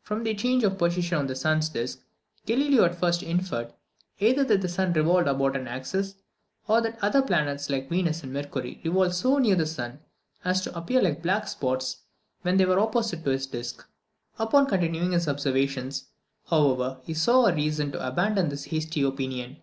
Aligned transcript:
From 0.00 0.24
their 0.24 0.32
change 0.32 0.64
of 0.64 0.78
position 0.78 1.18
on 1.18 1.26
the 1.26 1.36
sun's 1.36 1.68
disc, 1.68 2.00
Galileo 2.46 2.84
at 2.86 2.94
first 2.94 3.22
inferred, 3.22 3.74
either 4.18 4.42
that 4.42 4.62
the 4.62 4.66
sun 4.70 4.94
revolved 4.94 5.28
about 5.28 5.54
an 5.56 5.68
axis, 5.68 6.14
or 6.66 6.80
that 6.80 6.96
other 7.02 7.20
planets, 7.20 7.68
like 7.68 7.90
Venus 7.90 8.22
and 8.22 8.32
Mercury, 8.32 8.80
revolved 8.82 9.14
so 9.14 9.36
near 9.36 9.56
the 9.56 9.66
sun 9.66 10.00
as 10.42 10.62
to 10.62 10.74
appear 10.74 11.02
like 11.02 11.22
black 11.22 11.46
spots 11.48 11.98
when 12.40 12.56
they 12.56 12.64
were 12.64 12.80
opposite 12.80 13.24
to 13.24 13.30
his 13.32 13.46
disc. 13.46 13.86
Upon 14.38 14.64
continuing 14.66 15.12
his 15.12 15.28
observations, 15.28 16.06
however, 16.46 16.98
he 17.02 17.12
saw 17.12 17.44
reason 17.48 17.92
to 17.92 18.06
abandon 18.08 18.48
this 18.48 18.64
hasty 18.64 19.02
opinion. 19.02 19.58